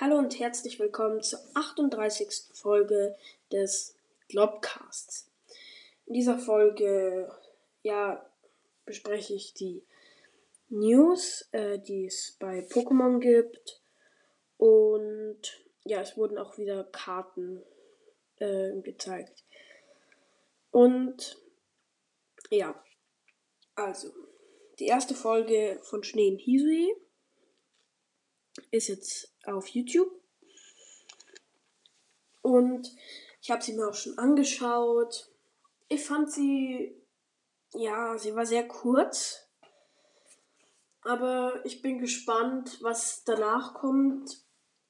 [0.00, 2.28] Hallo und herzlich willkommen zur 38.
[2.54, 3.16] Folge
[3.52, 3.96] des
[4.28, 5.30] Globcasts.
[6.06, 7.30] In dieser Folge
[7.84, 8.28] ja,
[8.86, 9.84] bespreche ich die
[10.68, 13.84] News, äh, die es bei Pokémon gibt.
[14.56, 17.62] Und ja, es wurden auch wieder Karten
[18.40, 19.44] äh, gezeigt.
[20.72, 21.38] Und
[22.50, 22.84] ja,
[23.76, 24.10] also,
[24.80, 26.92] die erste Folge von Schnee in Hisui
[28.72, 30.10] ist jetzt auf YouTube.
[32.42, 32.94] Und
[33.40, 35.28] ich habe sie mir auch schon angeschaut.
[35.88, 36.94] Ich fand sie,
[37.74, 39.46] ja, sie war sehr kurz.
[41.02, 44.42] Aber ich bin gespannt, was danach kommt.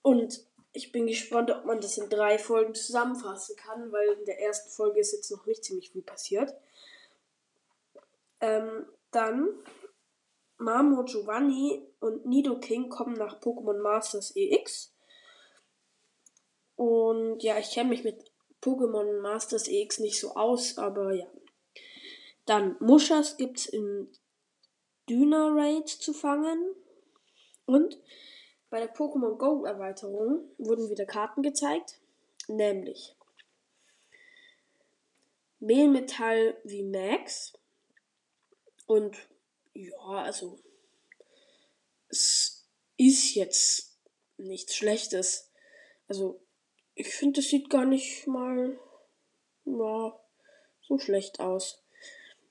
[0.02, 4.40] Und ich bin gespannt, ob man das in drei Folgen zusammenfassen kann, weil in der
[4.40, 6.52] ersten Folge ist jetzt noch nicht ziemlich viel passiert.
[8.40, 9.48] Ähm, dann
[10.64, 14.94] Mamo Giovanni und Nido King kommen nach Pokémon Masters EX.
[16.76, 18.24] Und ja, ich kenne mich mit
[18.62, 21.26] Pokémon Masters EX nicht so aus, aber ja.
[22.46, 24.10] Dann Muschas es in
[25.10, 26.64] Düner Raid zu fangen.
[27.66, 28.00] Und
[28.70, 32.00] bei der Pokémon Go Erweiterung wurden wieder Karten gezeigt,
[32.48, 33.14] nämlich
[35.60, 37.52] Mehlmetall wie Max
[38.86, 39.16] und
[39.74, 40.58] ja, also
[42.08, 43.98] es ist jetzt
[44.36, 45.50] nichts Schlechtes.
[46.08, 46.40] Also
[46.94, 48.78] ich finde, es sieht gar nicht mal
[49.64, 50.20] ja,
[50.82, 51.82] so schlecht aus.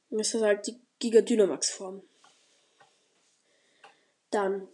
[0.10, 2.04] Das ist halt die Giga Dynamax-Form.
[4.30, 4.68] Dann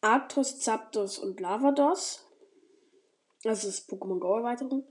[0.00, 2.24] Arctos, Zapdos und Lavados.
[3.42, 4.86] Das ist Pokémon Go-Erweiterung.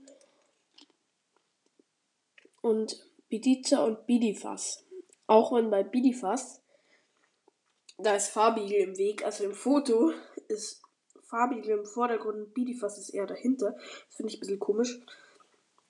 [2.60, 4.84] Und Bidiza und Bidifas.
[5.28, 6.62] Auch wenn bei Bidifast,
[7.98, 9.24] da ist Farbigel im Weg.
[9.24, 10.12] Also im Foto
[10.48, 10.82] ist
[11.22, 13.72] Farbigel im Vordergrund und Bidifast ist eher dahinter.
[14.06, 14.98] Das finde ich ein bisschen komisch.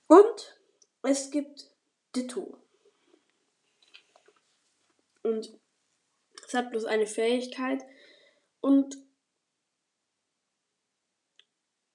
[0.09, 0.59] Und
[1.03, 1.71] es gibt
[2.17, 2.59] Ditto.
[5.23, 5.57] Und
[6.45, 7.85] es hat bloß eine Fähigkeit.
[8.61, 8.97] Und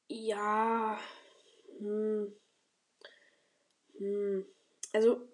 [0.08, 0.98] ja.
[1.80, 2.34] Hm.
[3.98, 4.46] Hm.
[4.94, 5.28] Also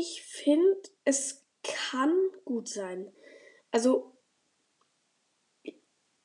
[0.00, 2.14] ich finde, es kann
[2.46, 3.12] gut sein.
[3.72, 4.10] Also,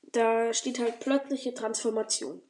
[0.04, 2.42] da steht halt plötzliche Transformation.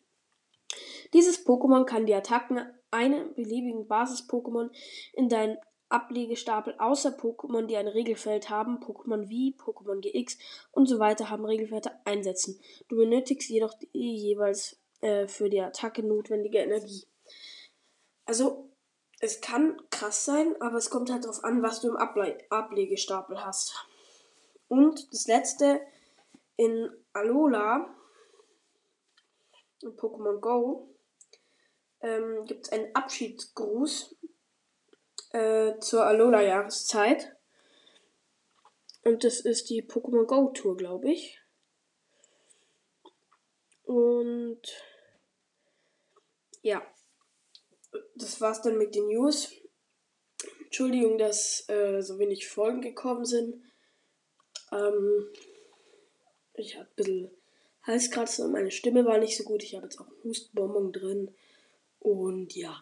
[1.13, 2.61] Dieses Pokémon kann die Attacken
[2.91, 4.69] einer beliebigen Basis-Pokémon
[5.13, 5.57] in deinen
[5.89, 10.37] Ablegestapel außer Pokémon, die ein Regelfeld haben, Pokémon wie, Pokémon GX
[10.71, 12.61] und so weiter haben Regelfelder einsetzen.
[12.89, 17.05] Du benötigst jedoch die jeweils äh, für die Attacke notwendige Energie.
[18.25, 18.69] Also
[19.19, 23.43] es kann krass sein, aber es kommt halt darauf an, was du im Able Ablegestapel
[23.43, 23.73] hast.
[24.67, 25.81] Und das letzte
[26.55, 27.93] in Alola,
[29.81, 30.89] in Pokémon Go,
[32.01, 34.15] ähm, gibt es einen Abschiedsgruß
[35.31, 37.35] äh, zur Alola-Jahreszeit.
[39.03, 41.39] Und das ist die Pokémon Go Tour, glaube ich.
[43.85, 44.59] Und
[46.61, 46.81] ja,
[48.19, 49.51] das war's dann mit den News.
[50.65, 53.63] Entschuldigung, dass äh, so wenig Folgen gekommen sind.
[54.71, 55.29] Ähm,
[56.55, 57.31] ich habe ein bisschen
[57.83, 59.63] Halskratzen und meine Stimme war nicht so gut.
[59.63, 61.35] Ich habe jetzt auch einen Hustenbonbon drin.
[61.99, 62.79] Und ja.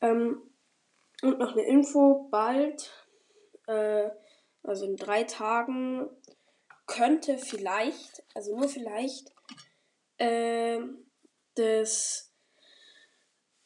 [0.00, 0.40] Ähm,
[1.22, 2.92] und noch eine Info, bald,
[3.66, 4.10] äh,
[4.62, 6.08] also in drei Tagen,
[6.86, 9.32] könnte vielleicht, also nur vielleicht,
[10.18, 10.78] äh,
[11.54, 12.32] das